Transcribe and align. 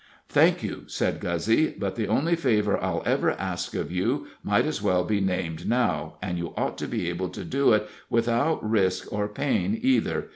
"Thank 0.29 0.63
you," 0.63 0.85
said 0.87 1.19
Guzzy; 1.19 1.75
"but 1.77 1.95
the 1.95 2.07
only 2.07 2.35
favor 2.35 2.83
I'll 2.83 3.03
ever 3.05 3.33
ask 3.33 3.75
of 3.75 3.91
you 3.91 4.25
might 4.43 4.65
as 4.65 4.81
well 4.81 5.03
be 5.03 5.21
named 5.21 5.69
now, 5.69 6.17
and 6.23 6.39
you 6.39 6.55
ought 6.57 6.75
to 6.79 6.87
be 6.87 7.07
able 7.07 7.29
to 7.29 7.45
do 7.45 7.71
it 7.73 7.87
without 8.09 8.67
risk 8.67 9.13
or 9.13 9.27
pain 9.27 9.77
either. 9.79 10.29